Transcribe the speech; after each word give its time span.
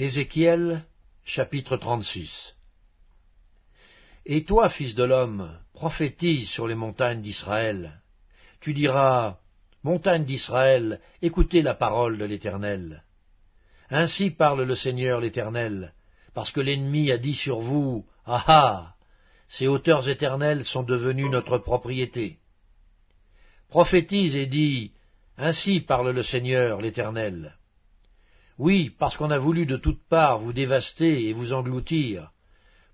Ézéchiel 0.00 0.84
chapitre 1.24 1.76
36 1.76 2.54
Et 4.26 4.44
toi, 4.44 4.68
fils 4.68 4.94
de 4.94 5.02
l'homme, 5.02 5.58
prophétise 5.72 6.48
sur 6.50 6.68
les 6.68 6.76
montagnes 6.76 7.20
d'Israël. 7.20 8.00
Tu 8.60 8.74
diras, 8.74 9.38
Montagnes 9.82 10.24
d'Israël, 10.24 11.00
écoutez 11.20 11.62
la 11.62 11.74
parole 11.74 12.16
de 12.16 12.24
l'Éternel. 12.24 13.02
Ainsi 13.90 14.30
parle 14.30 14.62
le 14.62 14.76
Seigneur 14.76 15.20
l'Éternel, 15.20 15.92
parce 16.32 16.52
que 16.52 16.60
l'ennemi 16.60 17.10
a 17.10 17.18
dit 17.18 17.34
sur 17.34 17.58
vous, 17.58 18.06
Ah 18.24 18.44
ah 18.46 18.94
Ces 19.48 19.66
hauteurs 19.66 20.08
éternelles 20.08 20.62
sont 20.64 20.84
devenues 20.84 21.28
notre 21.28 21.58
propriété. 21.58 22.38
Prophétise 23.68 24.36
et 24.36 24.46
dis, 24.46 24.92
Ainsi 25.36 25.80
parle 25.80 26.12
le 26.12 26.22
Seigneur 26.22 26.80
l'Éternel. 26.80 27.57
Oui, 28.58 28.90
parce 28.98 29.16
qu'on 29.16 29.30
a 29.30 29.38
voulu 29.38 29.66
de 29.66 29.76
toutes 29.76 30.02
parts 30.08 30.40
vous 30.40 30.52
dévaster 30.52 31.28
et 31.28 31.32
vous 31.32 31.52
engloutir, 31.52 32.32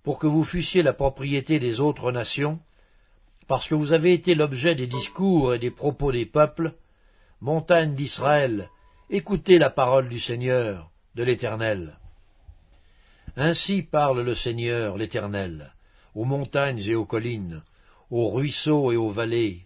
pour 0.03 0.19
que 0.19 0.27
vous 0.27 0.45
fussiez 0.45 0.83
la 0.83 0.93
propriété 0.93 1.59
des 1.59 1.81
autres 1.81 2.13
nations, 2.13 2.61
parce 3.49 3.67
que 3.67 3.75
vous 3.75 3.95
avez 3.95 4.13
été 4.13 4.35
l'objet 4.35 4.75
des 4.75 4.87
discours 4.87 5.55
et 5.55 5.59
des 5.59 5.71
propos 5.71 6.13
des 6.13 6.27
peuples, 6.27 6.75
montagne 7.41 7.95
d'Israël, 7.95 8.69
écoutez 9.09 9.59
la 9.59 9.71
parole 9.71 10.11
du 10.11 10.21
Seigneur, 10.21 10.91
de 11.15 11.25
l'Éternel. 11.25 11.99
Ainsi 13.37 13.83
parle 13.83 14.21
le 14.21 14.35
Seigneur, 14.35 14.99
l'Éternel, 14.99 15.73
aux 16.15 16.25
montagnes 16.25 16.83
et 16.87 16.95
aux 16.95 17.07
collines, 17.07 17.63
aux 18.11 18.31
ruisseaux 18.31 18.93
et 18.93 18.97
aux 18.97 19.11
vallées, 19.11 19.63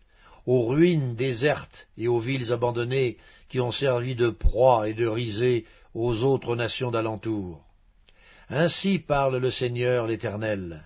aux 0.46 0.66
ruines 0.66 1.14
désertes 1.14 1.88
et 1.98 2.08
aux 2.08 2.20
villes 2.20 2.52
abandonnées 2.52 3.18
qui 3.48 3.60
ont 3.60 3.72
servi 3.72 4.14
de 4.14 4.30
proie 4.30 4.88
et 4.88 4.94
de 4.94 5.06
risée 5.06 5.66
aux 5.94 6.22
autres 6.22 6.56
nations 6.56 6.90
d'alentour. 6.90 7.64
Ainsi 8.48 8.98
parle 8.98 9.36
le 9.36 9.50
Seigneur 9.50 10.06
l'Éternel. 10.06 10.84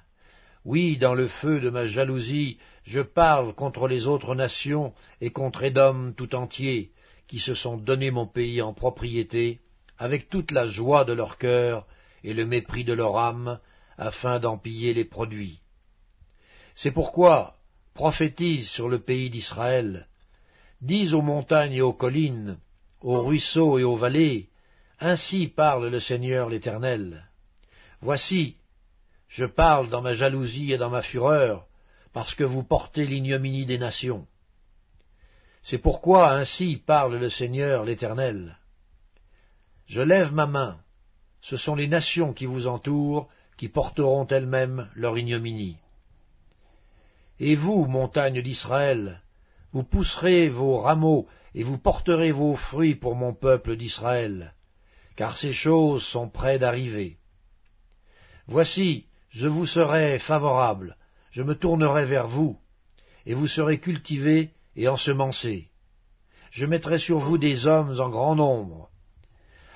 Oui, 0.64 0.96
dans 0.96 1.14
le 1.14 1.28
feu 1.28 1.60
de 1.60 1.70
ma 1.70 1.86
jalousie, 1.86 2.58
je 2.84 3.00
parle 3.00 3.54
contre 3.54 3.88
les 3.88 4.06
autres 4.06 4.34
nations 4.34 4.92
et 5.20 5.30
contre 5.30 5.64
Édom 5.64 6.12
tout 6.16 6.34
entier, 6.34 6.90
qui 7.28 7.38
se 7.38 7.54
sont 7.54 7.76
donné 7.76 8.10
mon 8.10 8.26
pays 8.26 8.62
en 8.62 8.74
propriété, 8.74 9.60
avec 9.98 10.28
toute 10.28 10.50
la 10.50 10.66
joie 10.66 11.04
de 11.04 11.12
leur 11.12 11.38
cœur 11.38 11.86
et 12.24 12.34
le 12.34 12.46
mépris 12.46 12.84
de 12.84 12.92
leur 12.92 13.16
âme, 13.16 13.58
afin 13.96 14.38
d'en 14.38 14.58
piller 14.58 14.94
les 14.94 15.04
produits. 15.04 15.60
C'est 16.74 16.90
pourquoi 16.90 17.56
prophétise 17.94 18.68
sur 18.68 18.88
le 18.88 19.00
pays 19.00 19.30
d'Israël, 19.30 20.08
dis 20.80 21.12
aux 21.12 21.22
montagnes 21.22 21.74
et 21.74 21.82
aux 21.82 21.92
collines, 21.92 22.58
aux 23.00 23.22
ruisseaux 23.22 23.78
et 23.78 23.84
aux 23.84 23.96
vallées, 23.96 24.48
ainsi 25.02 25.48
parle 25.48 25.88
le 25.88 25.98
Seigneur 25.98 26.48
l'Éternel. 26.48 27.28
Voici, 28.00 28.56
je 29.28 29.44
parle 29.44 29.88
dans 29.88 30.00
ma 30.00 30.14
jalousie 30.14 30.72
et 30.72 30.78
dans 30.78 30.90
ma 30.90 31.02
fureur, 31.02 31.66
parce 32.12 32.34
que 32.34 32.44
vous 32.44 32.62
portez 32.62 33.06
l'ignominie 33.06 33.66
des 33.66 33.78
nations. 33.78 34.26
C'est 35.62 35.78
pourquoi 35.78 36.32
ainsi 36.32 36.76
parle 36.76 37.16
le 37.16 37.28
Seigneur 37.28 37.84
l'Éternel. 37.84 38.58
Je 39.86 40.00
lève 40.00 40.32
ma 40.32 40.46
main, 40.46 40.78
ce 41.40 41.56
sont 41.56 41.74
les 41.74 41.88
nations 41.88 42.32
qui 42.32 42.46
vous 42.46 42.66
entourent 42.66 43.28
qui 43.56 43.68
porteront 43.68 44.26
elles-mêmes 44.26 44.88
leur 44.94 45.18
ignominie. 45.18 45.76
Et 47.40 47.56
vous, 47.56 47.86
montagnes 47.86 48.42
d'Israël, 48.42 49.20
vous 49.72 49.82
pousserez 49.82 50.48
vos 50.48 50.80
rameaux 50.80 51.26
et 51.54 51.64
vous 51.64 51.78
porterez 51.78 52.30
vos 52.30 52.54
fruits 52.54 52.94
pour 52.94 53.16
mon 53.16 53.34
peuple 53.34 53.76
d'Israël, 53.76 54.54
car 55.16 55.36
ces 55.36 55.52
choses 55.52 56.04
sont 56.04 56.28
près 56.28 56.58
d'arriver. 56.58 57.18
Voici, 58.46 59.06
je 59.30 59.48
vous 59.48 59.66
serai 59.66 60.18
favorable, 60.18 60.96
je 61.30 61.42
me 61.42 61.54
tournerai 61.54 62.04
vers 62.06 62.28
vous, 62.28 62.58
et 63.26 63.34
vous 63.34 63.46
serez 63.46 63.78
cultivés 63.78 64.50
et 64.76 64.88
ensemencés. 64.88 65.68
Je 66.50 66.66
mettrai 66.66 66.98
sur 66.98 67.18
vous 67.18 67.38
des 67.38 67.66
hommes 67.66 67.98
en 68.00 68.10
grand 68.10 68.34
nombre, 68.34 68.90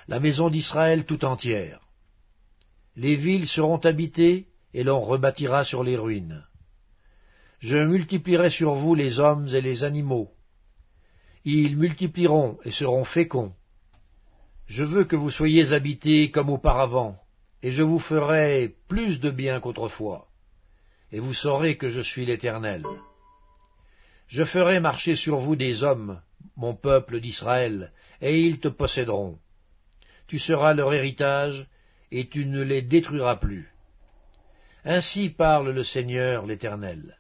la 0.09 0.21
maison 0.21 0.51
d'Israël 0.51 1.05
tout 1.05 1.25
entière. 1.25 1.81
Les 2.97 3.17
villes 3.17 3.49
seront 3.49 3.79
habitées, 3.79 4.47
et 4.73 4.85
l'on 4.85 5.01
rebâtira 5.01 5.65
sur 5.65 5.83
les 5.83 5.97
ruines. 5.97 6.45
Je 7.61 7.79
multiplierai 7.79 8.51
sur 8.51 8.75
vous 8.75 8.95
les 8.95 9.19
hommes 9.19 9.49
et 9.49 9.61
les 9.61 9.85
animaux. 9.85 10.31
Ils 11.45 11.77
multiplieront 11.77 12.59
et 12.65 12.71
seront 12.71 13.05
féconds. 13.05 13.55
Je 14.66 14.82
veux 14.82 15.04
que 15.04 15.16
vous 15.16 15.31
soyez 15.31 15.72
habités 15.72 16.31
comme 16.31 16.50
auparavant, 16.50 17.16
et 17.62 17.71
je 17.71 17.82
vous 17.82 18.00
ferai 18.00 18.75
plus 18.88 19.21
de 19.21 19.31
bien 19.31 19.60
qu'autrefois, 19.60 20.27
et 21.12 21.21
vous 21.21 21.34
saurez 21.34 21.77
que 21.77 21.88
je 21.88 22.00
suis 22.00 22.27
l'Éternel. 22.27 22.84
Je 24.27 24.43
ferai 24.43 24.81
marcher 24.81 25.15
sur 25.15 25.37
vous 25.37 25.54
des 25.54 25.84
hommes, 25.84 26.21
mon 26.56 26.75
peuple 26.75 27.21
d'Israël, 27.21 27.93
et 28.21 28.41
ils 28.41 28.59
te 28.59 28.69
posséderont. 28.69 29.38
Tu 30.27 30.41
seras 30.41 30.75
leur 30.75 30.93
héritage, 30.93 31.69
et 32.10 32.28
tu 32.28 32.44
ne 32.44 32.62
les 32.62 32.83
détruiras 32.83 33.37
plus. 33.37 33.72
Ainsi 34.84 35.28
parle 35.28 35.71
le 35.71 35.84
Seigneur 35.84 36.44
l'Éternel. 36.47 37.16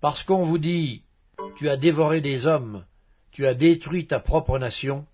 Parce 0.00 0.22
qu'on 0.22 0.42
vous 0.42 0.58
dit, 0.58 1.02
tu 1.56 1.68
as 1.68 1.76
dévoré 1.76 2.20
des 2.20 2.46
hommes, 2.46 2.84
tu 3.32 3.46
as 3.46 3.54
détruit 3.54 4.06
ta 4.06 4.20
propre 4.20 4.58
nation, 4.58 5.06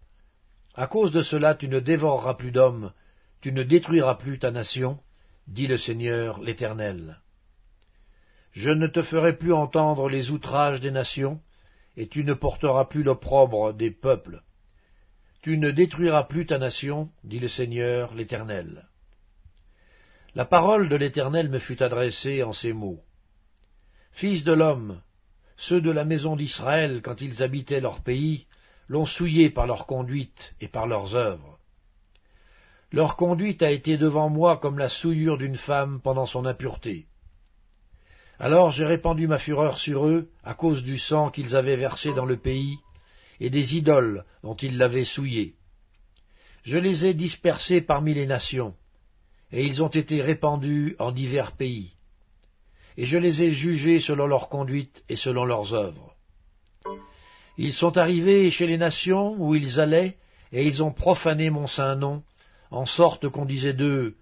à 0.74 0.86
cause 0.86 1.12
de 1.12 1.22
cela 1.22 1.54
tu 1.54 1.68
ne 1.68 1.80
dévoreras 1.80 2.34
plus 2.34 2.50
d'hommes, 2.50 2.92
tu 3.40 3.52
ne 3.52 3.62
détruiras 3.62 4.14
plus 4.14 4.38
ta 4.38 4.50
nation, 4.50 4.98
dit 5.46 5.66
le 5.66 5.76
Seigneur 5.76 6.40
l'Éternel. 6.40 7.20
Je 8.52 8.70
ne 8.70 8.86
te 8.86 9.02
ferai 9.02 9.36
plus 9.36 9.52
entendre 9.52 10.08
les 10.08 10.30
outrages 10.30 10.80
des 10.80 10.90
nations, 10.90 11.40
et 11.96 12.08
tu 12.08 12.24
ne 12.24 12.34
porteras 12.34 12.86
plus 12.86 13.02
l'opprobre 13.02 13.74
des 13.74 13.90
peuples. 13.90 14.42
Tu 15.42 15.58
ne 15.58 15.70
détruiras 15.70 16.24
plus 16.24 16.46
ta 16.46 16.58
nation, 16.58 17.10
dit 17.24 17.40
le 17.40 17.48
Seigneur 17.48 18.14
l'Éternel. 18.14 18.86
La 20.34 20.44
parole 20.44 20.88
de 20.88 20.96
l'Éternel 20.96 21.50
me 21.50 21.58
fut 21.58 21.82
adressée 21.82 22.42
en 22.42 22.52
ces 22.52 22.72
mots. 22.72 23.02
Fils 24.12 24.44
de 24.44 24.52
l'homme, 24.52 25.02
ceux 25.56 25.80
de 25.80 25.90
la 25.90 26.04
maison 26.04 26.36
d'Israël, 26.36 27.02
quand 27.02 27.20
ils 27.20 27.42
habitaient 27.42 27.80
leur 27.80 28.02
pays, 28.02 28.46
l'ont 28.92 29.06
souillé 29.06 29.48
par 29.48 29.66
leur 29.66 29.86
conduite 29.86 30.54
et 30.60 30.68
par 30.68 30.86
leurs 30.86 31.14
œuvres. 31.14 31.58
Leur 32.92 33.16
conduite 33.16 33.62
a 33.62 33.70
été 33.70 33.96
devant 33.96 34.28
moi 34.28 34.58
comme 34.58 34.78
la 34.78 34.90
souillure 34.90 35.38
d'une 35.38 35.56
femme 35.56 36.02
pendant 36.04 36.26
son 36.26 36.44
impureté. 36.44 37.06
Alors 38.38 38.70
j'ai 38.70 38.84
répandu 38.84 39.26
ma 39.26 39.38
fureur 39.38 39.78
sur 39.78 40.06
eux 40.06 40.28
à 40.44 40.52
cause 40.52 40.82
du 40.82 40.98
sang 40.98 41.30
qu'ils 41.30 41.56
avaient 41.56 41.78
versé 41.78 42.12
dans 42.12 42.26
le 42.26 42.36
pays 42.36 42.76
et 43.40 43.48
des 43.48 43.76
idoles 43.76 44.26
dont 44.42 44.56
ils 44.56 44.76
l'avaient 44.76 45.04
souillé. 45.04 45.54
Je 46.64 46.76
les 46.76 47.06
ai 47.06 47.14
dispersés 47.14 47.80
parmi 47.80 48.12
les 48.12 48.26
nations, 48.26 48.74
et 49.52 49.64
ils 49.64 49.82
ont 49.82 49.88
été 49.88 50.20
répandus 50.20 50.96
en 50.98 51.12
divers 51.12 51.52
pays. 51.52 51.94
Et 52.98 53.06
je 53.06 53.16
les 53.16 53.42
ai 53.42 53.52
jugés 53.52 54.00
selon 54.00 54.26
leur 54.26 54.50
conduite 54.50 55.02
et 55.08 55.16
selon 55.16 55.46
leurs 55.46 55.72
œuvres. 55.72 56.14
Ils 57.58 57.72
sont 57.72 57.96
arrivés 57.98 58.50
chez 58.50 58.66
les 58.66 58.78
nations 58.78 59.34
où 59.38 59.54
ils 59.54 59.80
allaient, 59.80 60.16
et 60.52 60.64
ils 60.64 60.82
ont 60.82 60.92
profané 60.92 61.50
mon 61.50 61.66
saint 61.66 61.96
nom, 61.96 62.22
en 62.70 62.86
sorte 62.86 63.28
qu'on 63.28 63.44
disait 63.44 63.74
d'eux, 63.74 64.14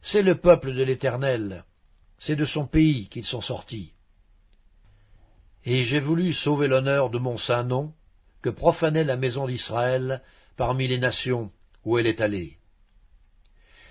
C'est 0.00 0.22
le 0.22 0.36
peuple 0.36 0.74
de 0.74 0.82
l'Éternel, 0.82 1.64
c'est 2.18 2.36
de 2.36 2.44
son 2.44 2.66
pays 2.66 3.08
qu'ils 3.08 3.24
sont 3.24 3.40
sortis. 3.40 3.92
Et 5.64 5.82
j'ai 5.82 6.00
voulu 6.00 6.32
sauver 6.32 6.68
l'honneur 6.68 7.10
de 7.10 7.18
mon 7.18 7.36
saint 7.36 7.64
nom, 7.64 7.92
que 8.42 8.50
profanait 8.50 9.04
la 9.04 9.16
maison 9.16 9.46
d'Israël 9.46 10.22
parmi 10.56 10.88
les 10.88 10.98
nations 10.98 11.50
où 11.84 11.98
elle 11.98 12.06
est 12.06 12.20
allée. 12.20 12.58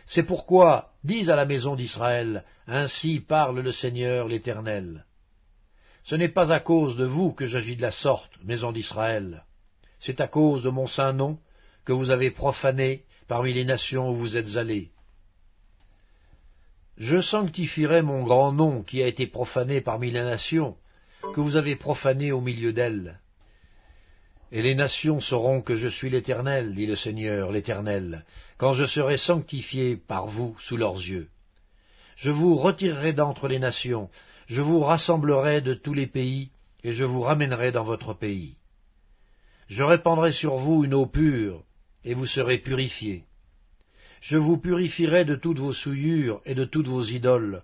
C'est 0.07 0.23
pourquoi, 0.23 0.93
dis 1.03 1.29
à 1.29 1.35
la 1.35 1.45
maison 1.45 1.75
d'Israël, 1.75 2.45
ainsi 2.65 3.19
parle 3.19 3.59
le 3.59 3.71
Seigneur 3.71 4.27
l'Éternel. 4.27 5.05
Ce 6.07 6.15
n'est 6.15 6.29
pas 6.29 6.53
à 6.53 6.61
cause 6.61 6.95
de 6.95 7.03
vous 7.03 7.33
que 7.33 7.47
j'agis 7.47 7.75
de 7.75 7.81
la 7.81 7.91
sorte, 7.91 8.31
maison 8.41 8.71
d'Israël. 8.71 9.43
C'est 9.99 10.21
à 10.21 10.27
cause 10.29 10.63
de 10.63 10.69
mon 10.69 10.87
saint 10.87 11.11
nom 11.11 11.37
que 11.83 11.91
vous 11.91 12.11
avez 12.11 12.31
profané 12.31 13.03
parmi 13.27 13.53
les 13.53 13.65
nations 13.65 14.11
où 14.11 14.15
vous 14.15 14.37
êtes 14.37 14.55
allés. 14.55 14.89
Je 16.95 17.19
sanctifierai 17.19 18.03
mon 18.03 18.23
grand 18.23 18.53
nom 18.53 18.83
qui 18.83 19.03
a 19.03 19.07
été 19.07 19.27
profané 19.27 19.81
parmi 19.81 20.09
les 20.09 20.23
nations, 20.23 20.77
que 21.35 21.41
vous 21.41 21.57
avez 21.57 21.75
profané 21.75 22.31
au 22.31 22.39
milieu 22.39 22.71
d'elles. 22.71 23.19
Et 24.53 24.61
les 24.61 24.75
nations 24.75 25.19
sauront 25.19 25.61
que 25.61 25.75
je 25.75 25.89
suis 25.89 26.09
l'Éternel, 26.09 26.73
dit 26.73 26.85
le 26.85 26.95
Seigneur 26.95 27.51
l'Éternel, 27.51 28.23
quand 28.57 28.75
je 28.75 28.85
serai 28.85 29.17
sanctifié 29.17 29.97
par 29.97 30.27
vous 30.27 30.55
sous 30.61 30.77
leurs 30.77 30.95
yeux. 30.95 31.27
Je 32.15 32.31
vous 32.31 32.55
retirerai 32.55 33.11
d'entre 33.11 33.49
les 33.49 33.59
nations, 33.59 34.09
je 34.47 34.61
vous 34.61 34.79
rassemblerai 34.79 35.61
de 35.61 35.73
tous 35.73 35.93
les 35.93 36.07
pays, 36.07 36.51
et 36.83 36.93
je 36.93 37.03
vous 37.03 37.21
ramènerai 37.21 37.71
dans 37.71 37.83
votre 37.83 38.13
pays. 38.13 38.55
Je 39.67 39.83
répandrai 39.83 40.31
sur 40.31 40.55
vous 40.55 40.85
une 40.85 40.93
eau 40.93 41.05
pure, 41.05 41.63
et 42.05 42.13
vous 42.13 42.25
serez 42.25 42.57
purifiés. 42.57 43.25
Je 44.21 44.37
vous 44.37 44.57
purifierai 44.57 45.25
de 45.25 45.35
toutes 45.35 45.59
vos 45.59 45.73
souillures 45.73 46.41
et 46.45 46.55
de 46.55 46.63
toutes 46.63 46.87
vos 46.87 47.03
idoles. 47.03 47.63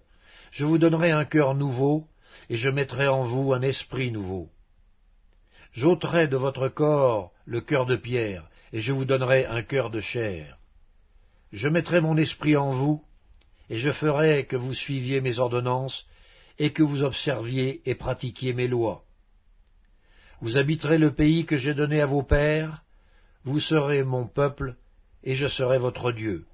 Je 0.52 0.66
vous 0.66 0.78
donnerai 0.78 1.12
un 1.12 1.26
cœur 1.26 1.56
nouveau, 1.56 2.06
et 2.50 2.58
je 2.58 2.70
mettrai 2.70 3.08
en 3.08 3.24
vous 3.24 3.54
un 3.54 3.62
esprit 3.62 4.12
nouveau. 4.12 4.50
J'ôterai 5.72 6.28
de 6.28 6.38
votre 6.38 6.68
corps 6.68 7.32
le 7.46 7.62
cœur 7.62 7.86
de 7.86 7.96
pierre, 7.96 8.50
et 8.74 8.82
je 8.82 8.92
vous 8.92 9.06
donnerai 9.06 9.46
un 9.46 9.64
cœur 9.64 9.90
de 9.90 10.02
chair. 10.02 10.58
Je 11.54 11.70
mettrai 11.70 12.02
mon 12.02 12.18
esprit 12.18 12.58
en 12.58 12.74
vous, 12.74 13.02
et 13.70 13.78
je 13.78 13.92
ferai 13.92 14.46
que 14.46 14.58
vous 14.58 14.74
suiviez 14.74 15.22
mes 15.22 15.40
ordonnances, 15.40 16.06
et 16.60 16.72
que 16.72 16.84
vous 16.84 17.04
observiez 17.04 17.82
et 17.86 17.96
pratiquiez 17.96 18.54
mes 18.54 18.68
lois. 18.68 19.04
Vous 20.42 20.58
habiterez 20.58 20.98
le 20.98 21.14
pays 21.14 21.46
que 21.46 21.58
j'ai 21.58 21.74
donné 21.74 22.02
à 22.02 22.06
vos 22.06 22.24
pères, 22.24 22.84
vous 23.46 23.60
serez 23.60 24.04
mon 24.04 24.28
peuple, 24.28 24.76
et 25.24 25.36
je 25.36 25.48
serai 25.48 25.78
votre 25.78 26.12
Dieu. 26.12 26.46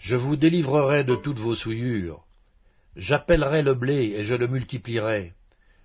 Je 0.00 0.16
vous 0.16 0.36
délivrerai 0.36 1.04
de 1.04 1.14
toutes 1.14 1.38
vos 1.38 1.54
souillures. 1.54 2.24
J'appellerai 2.96 3.62
le 3.62 3.74
blé, 3.74 4.14
et 4.16 4.24
je 4.24 4.34
le 4.34 4.48
multiplierai. 4.48 5.32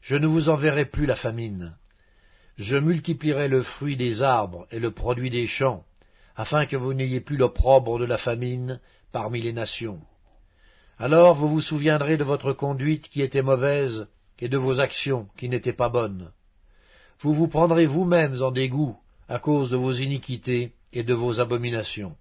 Je 0.01 0.15
ne 0.15 0.27
vous 0.27 0.49
enverrai 0.49 0.85
plus 0.85 1.05
la 1.05 1.15
famine. 1.15 1.75
Je 2.57 2.77
multiplierai 2.77 3.47
le 3.47 3.63
fruit 3.63 3.95
des 3.95 4.21
arbres 4.21 4.67
et 4.71 4.79
le 4.79 4.91
produit 4.91 5.29
des 5.29 5.47
champs, 5.47 5.85
afin 6.35 6.65
que 6.65 6.75
vous 6.75 6.93
n'ayez 6.93 7.21
plus 7.21 7.37
l'opprobre 7.37 7.99
de 7.99 8.05
la 8.05 8.17
famine 8.17 8.79
parmi 9.11 9.41
les 9.41 9.53
nations. 9.53 10.01
Alors 11.01 11.33
vous 11.33 11.47
vous 11.47 11.61
souviendrez 11.61 12.17
de 12.17 12.25
votre 12.25 12.51
conduite 12.51 13.07
qui 13.07 13.21
était 13.21 13.41
mauvaise 13.41 14.07
et 14.37 14.49
de 14.49 14.57
vos 14.57 14.81
actions 14.81 15.29
qui 15.37 15.47
n'étaient 15.47 15.71
pas 15.71 15.87
bonnes. 15.87 16.31
Vous 17.21 17.33
vous 17.33 17.47
prendrez 17.47 17.85
vous-mêmes 17.85 18.41
en 18.41 18.51
dégoût 18.51 18.97
à 19.29 19.39
cause 19.39 19.69
de 19.69 19.77
vos 19.77 19.93
iniquités 19.93 20.73
et 20.91 21.03
de 21.03 21.13
vos 21.13 21.39
abominations. 21.39 22.17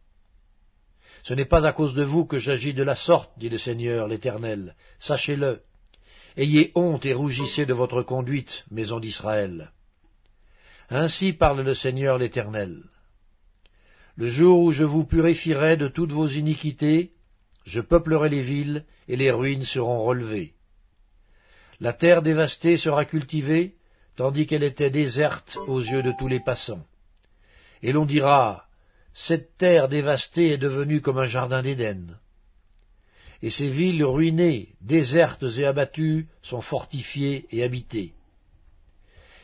Ce 1.25 1.35
n'est 1.35 1.45
pas 1.45 1.67
à 1.67 1.73
cause 1.73 1.95
de 1.95 2.05
vous 2.05 2.25
que 2.25 2.39
j'agis 2.39 2.73
de 2.73 2.85
la 2.85 2.95
sorte, 2.95 3.33
dit 3.37 3.49
le 3.49 3.59
Seigneur 3.59 4.07
l'Éternel. 4.07 4.77
Sachez-le. 5.01 5.61
Ayez 6.37 6.71
honte 6.77 7.05
et 7.05 7.15
rougissez 7.15 7.67
de 7.67 7.75
votre 7.75 8.03
conduite, 8.03 8.65
maison 8.71 9.01
d'Israël. 9.01 9.73
Ainsi 10.89 11.33
parle 11.33 11.63
le 11.63 11.75
Seigneur 11.75 12.17
l'Éternel. 12.17 12.85
Le 14.15 14.27
jour 14.27 14.61
où 14.61 14.71
je 14.71 14.85
vous 14.85 15.05
purifierai 15.05 15.77
de 15.77 15.89
toutes 15.89 16.13
vos 16.13 16.29
iniquités, 16.29 17.13
je 17.69 17.83
peuplerai 17.83 18.31
les 18.31 18.41
villes, 18.41 18.85
et 19.09 19.17
les 19.17 19.31
ruines 19.31 19.65
seront 19.65 20.03
relevées. 20.03 20.55
La 21.81 21.93
terre 21.93 22.23
dévastée 22.23 22.79
sera 22.79 23.05
cultivée, 23.05 23.75
tandis 24.17 24.47
qu'elle 24.47 24.63
était 24.63 24.91
déserte 24.91 25.59
aux 25.67 25.81
yeux 25.81 26.03
de 26.03 26.13
tous 26.19 26.29
les 26.29 26.41
passants. 26.41 26.85
Et 27.83 27.93
l'on 27.93 28.07
dira, 28.07 28.65
Cette 29.13 29.59
terre 29.59 29.89
dévastée 29.89 30.49
est 30.53 30.59
devenue 30.59 31.03
comme 31.03 31.19
un 31.19 31.27
jardin 31.27 31.61
d'Éden. 31.61 32.19
Et 33.43 33.51
ces 33.51 33.69
villes 33.69 34.05
ruinées, 34.05 34.71
désertes 34.81 35.45
et 35.59 35.67
abattues, 35.67 36.27
sont 36.43 36.63
fortifiées 36.63 37.47
et 37.51 37.63
habitées. 37.63 38.15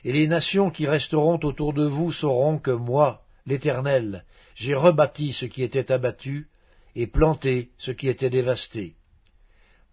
Et 0.02 0.12
les 0.12 0.26
nations 0.26 0.70
qui 0.70 0.86
resteront 0.86 1.38
autour 1.42 1.74
de 1.74 1.84
vous 1.84 2.10
sauront 2.10 2.58
que 2.58 2.70
moi, 2.70 3.22
l'Éternel, 3.46 4.24
j'ai 4.54 4.74
rebâti 4.74 5.34
ce 5.34 5.44
qui 5.44 5.62
était 5.62 5.92
abattu, 5.92 6.48
et 6.94 7.06
planté 7.06 7.70
ce 7.78 7.90
qui 7.90 8.08
était 8.08 8.30
dévasté. 8.30 8.96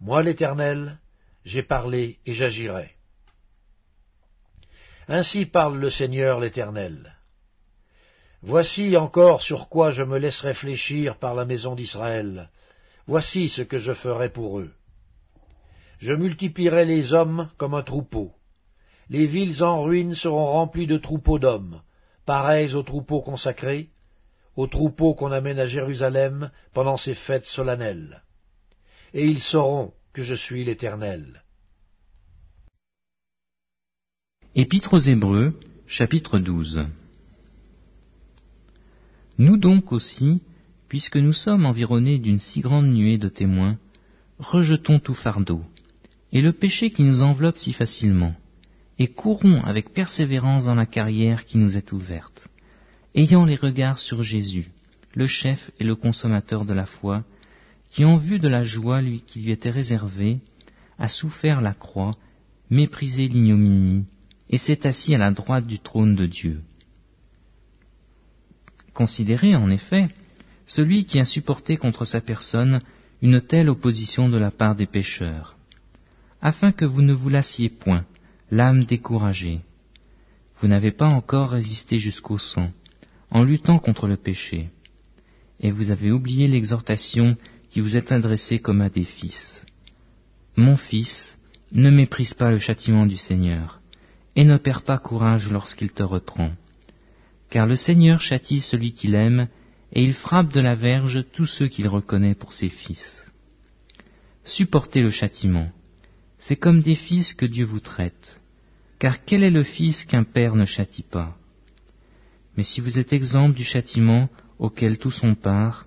Moi, 0.00 0.22
l'Éternel, 0.22 0.98
j'ai 1.44 1.62
parlé 1.62 2.18
et 2.26 2.34
j'agirai. 2.34 2.92
Ainsi 5.08 5.46
parle 5.46 5.78
le 5.78 5.90
Seigneur 5.90 6.40
l'Éternel. 6.40 7.16
Voici 8.42 8.96
encore 8.96 9.42
sur 9.42 9.68
quoi 9.68 9.90
je 9.92 10.02
me 10.02 10.18
laisse 10.18 10.40
réfléchir 10.40 11.18
par 11.18 11.34
la 11.34 11.44
maison 11.44 11.74
d'Israël. 11.74 12.50
Voici 13.06 13.48
ce 13.48 13.62
que 13.62 13.78
je 13.78 13.92
ferai 13.92 14.30
pour 14.30 14.58
eux. 14.58 14.72
Je 15.98 16.12
multiplierai 16.12 16.84
les 16.84 17.12
hommes 17.12 17.48
comme 17.58 17.74
un 17.74 17.82
troupeau. 17.82 18.32
Les 19.08 19.26
villes 19.26 19.62
en 19.62 19.82
ruine 19.84 20.14
seront 20.14 20.46
remplies 20.46 20.88
de 20.88 20.98
troupeaux 20.98 21.38
d'hommes, 21.38 21.82
pareils 22.26 22.74
aux 22.74 22.82
troupeaux 22.82 23.20
consacrés, 23.20 23.90
aux 24.56 24.66
troupeaux 24.66 25.14
qu'on 25.14 25.32
amène 25.32 25.58
à 25.58 25.66
Jérusalem 25.66 26.50
pendant 26.72 26.96
ces 26.96 27.14
fêtes 27.14 27.44
solennelles. 27.44 28.22
Et 29.14 29.26
ils 29.26 29.40
sauront 29.40 29.92
que 30.12 30.22
je 30.22 30.34
suis 30.34 30.64
l'Éternel. 30.64 31.42
Épître 34.54 34.94
aux 34.94 34.98
Hébreux, 34.98 35.58
chapitre 35.86 36.38
12 36.38 36.86
Nous 39.38 39.56
donc 39.56 39.92
aussi, 39.92 40.42
puisque 40.88 41.16
nous 41.16 41.32
sommes 41.32 41.64
environnés 41.64 42.18
d'une 42.18 42.38
si 42.38 42.60
grande 42.60 42.88
nuée 42.88 43.16
de 43.16 43.30
témoins, 43.30 43.78
rejetons 44.38 44.98
tout 44.98 45.14
fardeau, 45.14 45.62
et 46.32 46.42
le 46.42 46.52
péché 46.52 46.90
qui 46.90 47.02
nous 47.02 47.22
enveloppe 47.22 47.56
si 47.56 47.72
facilement, 47.72 48.34
et 48.98 49.08
courons 49.08 49.62
avec 49.62 49.94
persévérance 49.94 50.66
dans 50.66 50.74
la 50.74 50.86
carrière 50.86 51.46
qui 51.46 51.56
nous 51.56 51.78
est 51.78 51.92
ouverte, 51.92 52.48
ayant 53.14 53.44
les 53.44 53.56
regards 53.56 53.98
sur 53.98 54.22
Jésus, 54.22 54.70
le 55.14 55.26
chef 55.26 55.70
et 55.78 55.84
le 55.84 55.94
consommateur 55.94 56.64
de 56.64 56.74
la 56.74 56.86
foi, 56.86 57.24
qui 57.90 58.04
en 58.04 58.16
vue 58.16 58.38
de 58.38 58.48
la 58.48 58.62
joie 58.62 59.02
lui, 59.02 59.22
qui 59.26 59.40
lui 59.40 59.52
était 59.52 59.70
réservée, 59.70 60.40
a 60.98 61.08
souffert 61.08 61.60
la 61.60 61.74
croix, 61.74 62.12
méprisé 62.70 63.28
l'ignominie, 63.28 64.04
et 64.48 64.58
s'est 64.58 64.86
assis 64.86 65.14
à 65.14 65.18
la 65.18 65.30
droite 65.30 65.66
du 65.66 65.78
trône 65.78 66.14
de 66.14 66.26
Dieu. 66.26 66.62
Considérez 68.94 69.54
en 69.56 69.70
effet 69.70 70.08
celui 70.66 71.04
qui 71.04 71.18
a 71.18 71.24
supporté 71.24 71.76
contre 71.76 72.04
sa 72.04 72.20
personne 72.20 72.80
une 73.20 73.40
telle 73.40 73.68
opposition 73.68 74.28
de 74.28 74.38
la 74.38 74.50
part 74.50 74.74
des 74.74 74.86
pécheurs, 74.86 75.56
afin 76.40 76.72
que 76.72 76.84
vous 76.84 77.02
ne 77.02 77.12
vous 77.12 77.28
lassiez 77.28 77.68
point, 77.68 78.04
l'âme 78.50 78.84
découragée. 78.84 79.60
Vous 80.58 80.68
n'avez 80.68 80.92
pas 80.92 81.06
encore 81.06 81.50
résisté 81.50 81.98
jusqu'au 81.98 82.38
sang, 82.38 82.70
en 83.32 83.44
luttant 83.44 83.78
contre 83.78 84.06
le 84.06 84.16
péché, 84.16 84.68
et 85.58 85.70
vous 85.70 85.90
avez 85.90 86.10
oublié 86.10 86.48
l'exhortation 86.48 87.36
qui 87.70 87.80
vous 87.80 87.96
est 87.96 88.12
adressée 88.12 88.58
comme 88.58 88.82
à 88.82 88.90
des 88.90 89.04
fils. 89.04 89.64
Mon 90.56 90.76
fils, 90.76 91.38
ne 91.72 91.90
méprise 91.90 92.34
pas 92.34 92.50
le 92.50 92.58
châtiment 92.58 93.06
du 93.06 93.16
Seigneur, 93.16 93.80
et 94.36 94.44
ne 94.44 94.58
perds 94.58 94.82
pas 94.82 94.98
courage 94.98 95.50
lorsqu'il 95.50 95.90
te 95.90 96.02
reprend. 96.02 96.52
Car 97.48 97.66
le 97.66 97.76
Seigneur 97.76 98.20
châtie 98.20 98.60
celui 98.60 98.92
qu'il 98.92 99.14
aime, 99.14 99.48
et 99.94 100.02
il 100.02 100.12
frappe 100.12 100.52
de 100.52 100.60
la 100.60 100.74
verge 100.74 101.24
tous 101.32 101.46
ceux 101.46 101.68
qu'il 101.68 101.88
reconnaît 101.88 102.34
pour 102.34 102.52
ses 102.52 102.68
fils. 102.68 103.24
Supportez 104.44 105.00
le 105.00 105.10
châtiment. 105.10 105.70
C'est 106.38 106.56
comme 106.56 106.82
des 106.82 106.94
fils 106.94 107.32
que 107.32 107.46
Dieu 107.46 107.64
vous 107.64 107.80
traite. 107.80 108.40
Car 108.98 109.24
quel 109.24 109.42
est 109.42 109.50
le 109.50 109.62
fils 109.62 110.04
qu'un 110.04 110.24
père 110.24 110.54
ne 110.54 110.66
châtie 110.66 111.04
pas? 111.04 111.36
Mais 112.56 112.62
si 112.62 112.80
vous 112.80 112.98
êtes 112.98 113.12
exempt 113.12 113.50
du 113.50 113.64
châtiment 113.64 114.28
auquel 114.58 114.98
tous 114.98 115.22
ont 115.22 115.34
part, 115.34 115.86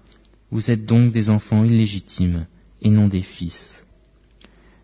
vous 0.51 0.71
êtes 0.71 0.85
donc 0.85 1.11
des 1.11 1.29
enfants 1.29 1.63
illégitimes, 1.63 2.47
et 2.81 2.89
non 2.89 3.07
des 3.07 3.21
fils. 3.21 3.83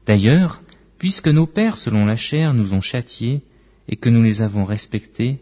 D'ailleurs, 0.06 0.62
puisque 0.98 1.28
nos 1.28 1.48
pères 1.48 1.78
selon 1.78 2.06
la 2.06 2.16
chair 2.16 2.54
nous 2.54 2.74
ont 2.74 2.82
châtiés, 2.82 3.42
et 3.88 3.96
que 3.96 4.10
nous 4.10 4.24
les 4.24 4.42
avons 4.42 4.66
respectés, 4.66 5.40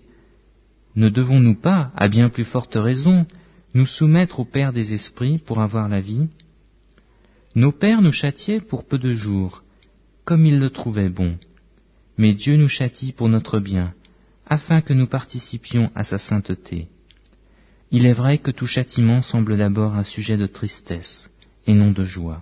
ne 0.96 1.10
devons-nous 1.10 1.55
pas, 1.55 1.91
à 1.96 2.08
bien 2.08 2.29
plus 2.29 2.46
forte 2.46 2.75
raison, 2.75 3.25
nous 3.74 3.86
soumettre 3.86 4.39
au 4.39 4.46
Père 4.46 4.74
des 4.74 4.93
esprits 4.93 5.38
pour 5.38 5.62
avoir 5.62 5.88
la 5.88 6.01
vie? 6.01 6.27
Nos 7.55 7.72
pères 7.72 8.01
nous 8.01 8.12
châtiaient 8.12 8.60
pour 8.60 8.88
peu 8.88 8.98
de 8.98 9.12
jours, 9.12 9.63
comme 10.25 10.46
ils 10.46 10.60
le 10.60 10.69
trouvaient 10.69 11.10
bon. 11.10 11.38
Mais 12.17 12.34
Dieu 12.34 12.58
nous 12.58 12.67
châtie 12.67 13.12
pour 13.12 13.29
notre 13.29 13.60
bien, 13.60 13.93
afin 14.49 14.81
que 14.81 14.93
nous 14.93 15.07
participions 15.07 15.91
à 15.95 16.03
sa 16.03 16.17
sainteté. 16.17 16.87
Il 17.91 18.05
est 18.05 18.13
vrai 18.13 18.39
que 18.39 18.51
tout 18.51 18.65
châtiment 18.65 19.21
semble 19.21 19.57
d'abord 19.57 19.93
un 19.95 20.03
sujet 20.03 20.37
de 20.37 20.47
tristesse, 20.47 21.29
et 21.67 21.73
non 21.73 21.91
de 21.91 22.03
joie. 22.03 22.41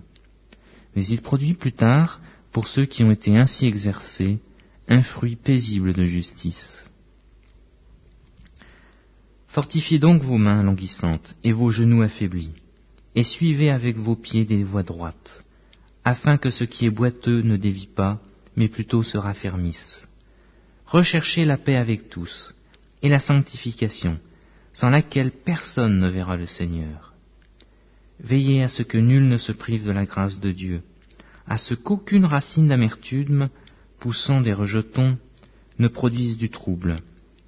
Mais 0.96 1.04
il 1.06 1.20
produit 1.20 1.54
plus 1.54 1.72
tard, 1.72 2.20
pour 2.50 2.66
ceux 2.66 2.86
qui 2.86 3.04
ont 3.04 3.10
été 3.10 3.36
ainsi 3.36 3.66
exercés, 3.66 4.38
un 4.88 5.02
fruit 5.02 5.36
paisible 5.36 5.92
de 5.92 6.04
justice. 6.04 6.82
Fortifiez 9.48 9.98
donc 9.98 10.22
vos 10.22 10.38
mains 10.38 10.62
languissantes 10.62 11.36
et 11.44 11.52
vos 11.52 11.68
genoux 11.68 12.02
affaiblis, 12.02 12.52
et 13.14 13.22
suivez 13.22 13.70
avec 13.70 13.96
vos 13.96 14.16
pieds 14.16 14.44
des 14.46 14.64
voies 14.64 14.82
droites, 14.82 15.42
afin 16.04 16.38
que 16.38 16.50
ce 16.50 16.64
qui 16.64 16.86
est 16.86 16.90
boiteux 16.90 17.42
ne 17.42 17.56
dévie 17.56 17.86
pas, 17.88 18.20
mais 18.56 18.68
plutôt 18.68 19.02
se 19.02 19.18
raffermisse. 19.18 20.08
Recherchez 20.88 21.44
la 21.44 21.58
paix 21.58 21.76
avec 21.76 22.08
tous, 22.08 22.54
et 23.02 23.10
la 23.10 23.18
sanctification, 23.18 24.18
sans 24.72 24.88
laquelle 24.88 25.32
personne 25.32 26.00
ne 26.00 26.08
verra 26.08 26.38
le 26.38 26.46
Seigneur. 26.46 27.12
Veillez 28.20 28.62
à 28.62 28.68
ce 28.68 28.82
que 28.82 28.96
nul 28.96 29.28
ne 29.28 29.36
se 29.36 29.52
prive 29.52 29.84
de 29.84 29.90
la 29.90 30.06
grâce 30.06 30.40
de 30.40 30.50
Dieu, 30.50 30.80
à 31.46 31.58
ce 31.58 31.74
qu'aucune 31.74 32.24
racine 32.24 32.68
d'amertume 32.68 33.50
poussant 34.00 34.40
des 34.40 34.54
rejetons, 34.54 35.18
ne 35.78 35.88
produisent 35.88 36.38
du 36.38 36.48
trouble, 36.48 37.02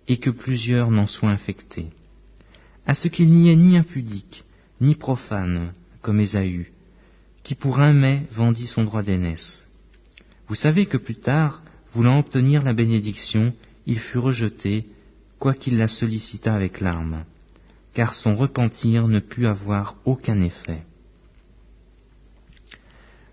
et 0.07 0.19
que 0.19 0.29
plusieurs 0.29 0.91
n'en 0.91 1.07
soient 1.07 1.31
infectés. 1.31 1.89
À 2.87 2.93
ce 2.93 3.09
qu'il 3.09 3.31
n'y 3.31 3.49
ait 3.49 3.57
ni 3.57 3.79
impudique, 3.79 4.45
ni 4.83 4.95
profane, 4.95 5.73
comme 6.03 6.21
Ésaü, 6.21 6.73
qui 7.43 7.55
pour 7.55 7.81
un 7.81 7.95
mai 7.95 8.27
vendit 8.33 8.67
son 8.67 8.85
droit 8.85 9.03
d'aînesse. 9.03 9.67
Vous 10.47 10.55
savez 10.55 10.85
que 10.85 10.99
plus 10.99 11.17
tard, 11.17 11.63
voulant 11.93 12.19
obtenir 12.19 12.63
la 12.63 12.73
bénédiction, 12.73 13.53
il 13.87 13.99
fut 13.99 14.19
rejeté, 14.19 14.87
quoiqu'il 15.39 15.79
la 15.79 15.89
sollicita 15.89 16.55
avec 16.55 16.81
larmes, 16.81 17.25
car 17.95 18.15
son 18.15 18.35
repentir 18.35 19.09
ne 19.09 19.21
put 19.21 19.47
avoir 19.47 19.97
aucun 20.05 20.41
effet. 20.43 20.83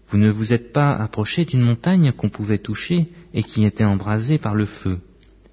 Vous 0.09 0.17
ne 0.17 0.31
vous 0.31 0.53
êtes 0.53 0.71
pas 0.71 0.95
approché 0.95 1.43
d'une 1.43 1.61
montagne 1.61 2.13
qu'on 2.13 2.29
pouvait 2.29 2.59
toucher 2.59 3.07
et 3.33 3.43
qui 3.43 3.65
était 3.65 3.83
embrasée 3.83 4.37
par 4.37 4.55
le 4.55 4.65
feu, 4.65 4.99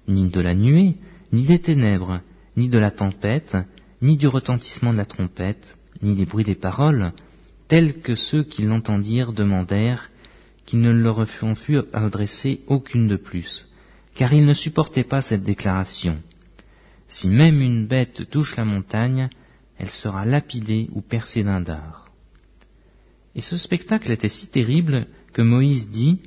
ni 0.07 0.29
de 0.29 0.39
la 0.39 0.55
nuée, 0.55 0.95
ni 1.33 1.43
des 1.43 1.59
ténèbres, 1.59 2.21
ni 2.55 2.69
de 2.69 2.79
la 2.79 2.91
tempête, 2.91 3.57
ni 4.01 4.15
du 4.15 4.27
retentissement 4.27 4.93
de 4.93 4.97
la 4.97 5.05
trompette, 5.05 5.77
ni 6.01 6.15
des 6.15 6.25
bruits 6.25 6.45
des 6.45 6.55
paroles, 6.55 7.11
tels 7.67 7.99
que 7.99 8.15
ceux 8.15 8.43
qui 8.43 8.63
l'entendirent 8.63 9.33
demandèrent 9.33 10.09
qu'il 10.65 10.81
ne 10.81 10.91
leur 10.91 11.25
en 11.41 11.55
fût 11.55 11.79
adressé 11.93 12.61
aucune 12.67 13.07
de 13.07 13.15
plus, 13.15 13.67
car 14.15 14.33
ils 14.33 14.45
ne 14.45 14.53
supportaient 14.53 15.03
pas 15.03 15.21
cette 15.21 15.43
déclaration. 15.43 16.21
Si 17.07 17.29
même 17.29 17.61
une 17.61 17.85
bête 17.85 18.29
touche 18.29 18.55
la 18.55 18.65
montagne, 18.65 19.29
elle 19.77 19.89
sera 19.89 20.25
lapidée 20.25 20.89
ou 20.93 21.01
percée 21.01 21.43
d'un 21.43 21.61
dard. 21.61 22.09
Et 23.35 23.41
ce 23.41 23.57
spectacle 23.57 24.11
était 24.11 24.29
si 24.29 24.47
terrible 24.47 25.07
que 25.33 25.41
Moïse 25.41 25.89
dit 25.89 26.19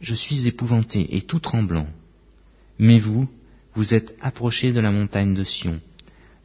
Je 0.00 0.14
suis 0.14 0.46
épouvanté 0.46 1.16
et 1.16 1.22
tout 1.22 1.40
tremblant. 1.40 1.88
Mais 2.78 2.98
vous, 2.98 3.28
vous 3.74 3.94
êtes 3.94 4.16
approchés 4.20 4.72
de 4.72 4.80
la 4.80 4.92
montagne 4.92 5.34
de 5.34 5.44
Sion, 5.44 5.80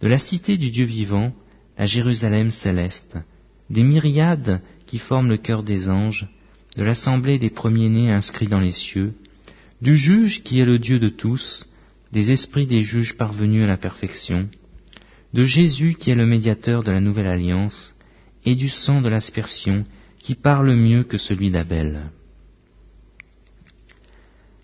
de 0.02 0.08
la 0.08 0.18
cité 0.18 0.58
du 0.58 0.72
Dieu 0.72 0.86
vivant, 0.86 1.34
à 1.78 1.86
Jérusalem 1.86 2.52
céleste, 2.52 3.18
des 3.70 3.84
myriades 3.84 4.62
qui 4.86 5.00
forment 5.00 5.30
le 5.30 5.38
cœur 5.38 5.64
des 5.64 5.90
anges, 5.90 6.28
de 6.76 6.84
l'assemblée 6.84 7.40
des 7.40 7.50
premiers-nés 7.50 8.12
inscrits 8.12 8.48
dans 8.48 8.60
les 8.60 8.72
cieux, 8.72 9.14
du 9.82 9.96
juge 9.96 10.44
qui 10.44 10.60
est 10.60 10.66
le 10.66 10.80
Dieu 10.80 11.00
de 11.00 11.10
tous, 11.10 11.66
des 12.12 12.32
esprits 12.32 12.68
des 12.68 12.82
juges 12.82 13.18
parvenus 13.18 13.64
à 13.64 13.68
la 13.68 13.78
perfection, 13.78 14.50
de 15.34 15.46
Jésus 15.46 15.96
qui 15.96 16.12
est 16.12 16.16
le 16.16 16.26
médiateur 16.26 16.84
de 16.84 16.92
la 16.92 17.02
nouvelle 17.02 17.28
alliance, 17.28 17.96
et 18.46 18.56
du 18.56 18.70
sang 18.70 19.02
de 19.02 19.10
l'aspersion 19.10 19.86
qui 20.20 20.36
parle 20.36 20.76
mieux 20.76 21.04
que 21.04 21.18
celui 21.18 21.52
d'Abel. 21.52 22.12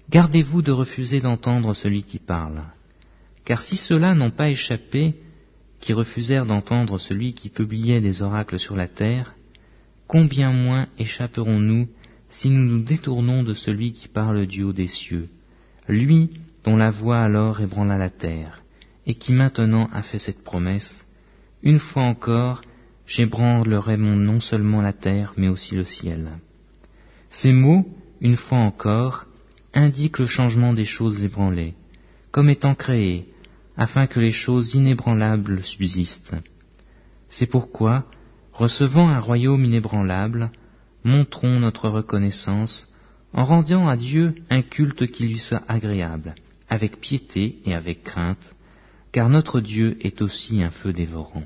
Gardez-vous 0.09 0.61
de 0.61 0.71
refuser 0.71 1.19
d'entendre 1.19 1.73
celui 1.73 2.03
qui 2.03 2.19
parle, 2.19 2.63
car 3.45 3.61
si 3.61 3.77
ceux-là 3.77 4.15
n'ont 4.15 4.31
pas 4.31 4.49
échappé, 4.49 5.15
qui 5.79 5.93
refusèrent 5.93 6.45
d'entendre 6.45 6.97
celui 6.97 7.33
qui 7.33 7.49
publiait 7.49 8.01
des 8.01 8.21
oracles 8.21 8.59
sur 8.59 8.75
la 8.75 8.87
terre, 8.87 9.35
combien 10.07 10.51
moins 10.51 10.87
échapperons-nous 10.97 11.87
si 12.29 12.49
nous 12.49 12.63
nous 12.63 12.83
détournons 12.83 13.43
de 13.43 13.53
celui 13.53 13.91
qui 13.91 14.07
parle 14.07 14.45
du 14.45 14.63
haut 14.63 14.73
des 14.73 14.87
cieux, 14.87 15.29
lui 15.87 16.29
dont 16.63 16.77
la 16.77 16.91
voix 16.91 17.19
alors 17.21 17.61
ébranla 17.61 17.97
la 17.97 18.09
terre, 18.09 18.61
et 19.05 19.15
qui 19.15 19.33
maintenant 19.33 19.89
a 19.93 20.01
fait 20.01 20.19
cette 20.19 20.43
promesse, 20.43 21.05
une 21.63 21.79
fois 21.79 22.03
encore, 22.03 22.61
j'ébranlerai 23.07 23.97
mon 23.97 24.15
non 24.15 24.39
seulement 24.39 24.81
la 24.81 24.93
terre, 24.93 25.33
mais 25.35 25.47
aussi 25.47 25.75
le 25.75 25.85
ciel. 25.85 26.29
Ces 27.29 27.51
mots, 27.51 27.85
une 28.21 28.37
fois 28.37 28.59
encore, 28.59 29.25
indiquent 29.73 30.19
le 30.19 30.25
changement 30.25 30.73
des 30.73 30.85
choses 30.85 31.23
ébranlées, 31.23 31.73
comme 32.31 32.49
étant 32.49 32.75
créées, 32.75 33.27
afin 33.77 34.07
que 34.07 34.19
les 34.19 34.31
choses 34.31 34.75
inébranlables 34.75 35.63
subsistent. 35.63 36.35
C'est 37.29 37.45
pourquoi, 37.45 38.05
recevant 38.53 39.07
un 39.07 39.19
royaume 39.19 39.63
inébranlable, 39.65 40.51
montrons 41.03 41.59
notre 41.59 41.89
reconnaissance 41.89 42.87
en 43.33 43.43
rendant 43.43 43.87
à 43.87 43.95
Dieu 43.95 44.35
un 44.49 44.61
culte 44.61 45.07
qui 45.07 45.27
lui 45.27 45.37
soit 45.37 45.63
agréable, 45.67 46.35
avec 46.67 46.99
piété 46.99 47.59
et 47.65 47.73
avec 47.73 48.03
crainte, 48.03 48.55
car 49.11 49.29
notre 49.29 49.61
Dieu 49.61 49.97
est 50.01 50.21
aussi 50.21 50.63
un 50.63 50.71
feu 50.71 50.93
dévorant. 50.93 51.45